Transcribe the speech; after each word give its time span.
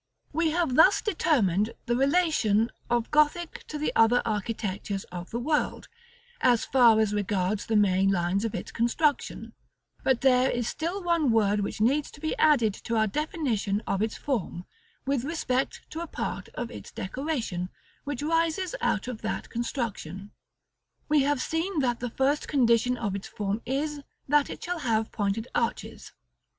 §XCIII. 0.03 0.29
We 0.33 0.51
have 0.57 0.73
thus 0.73 0.99
determined 0.99 1.73
the 1.85 1.95
relation 1.95 2.71
of 2.89 3.11
Gothic 3.11 3.63
to 3.67 3.77
the 3.77 3.93
other 3.95 4.23
architectures 4.25 5.03
of 5.11 5.29
the 5.29 5.37
world, 5.37 5.89
as 6.41 6.65
far 6.65 6.99
as 6.99 7.13
regards 7.13 7.67
the 7.67 7.75
main 7.75 8.09
lines 8.09 8.43
of 8.43 8.55
its 8.55 8.71
construction; 8.71 9.53
but 10.03 10.21
there 10.21 10.49
is 10.49 10.67
still 10.67 11.03
one 11.03 11.29
word 11.31 11.59
which 11.59 11.79
needs 11.79 12.09
to 12.09 12.19
be 12.19 12.35
added 12.39 12.73
to 12.85 12.95
our 12.95 13.05
definition 13.05 13.83
of 13.85 14.01
its 14.01 14.17
form, 14.17 14.65
with 15.05 15.23
respect 15.23 15.87
to 15.91 15.99
a 16.01 16.07
part 16.07 16.49
of 16.55 16.71
its 16.71 16.91
decoration, 16.91 17.69
which 18.03 18.23
rises 18.23 18.73
out 18.81 19.07
of 19.07 19.21
that 19.21 19.51
construction. 19.51 20.31
We 21.09 21.21
have 21.21 21.39
seen 21.43 21.77
that 21.81 21.99
the 21.99 22.09
first 22.09 22.47
condition 22.47 22.97
of 22.97 23.15
its 23.15 23.27
form 23.27 23.61
is, 23.67 24.01
that 24.27 24.49
it 24.49 24.63
shall 24.63 24.79
have 24.79 25.11
pointed 25.11 25.47
arches. 25.53 26.11